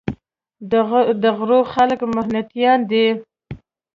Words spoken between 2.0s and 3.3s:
محنتيان دي ـ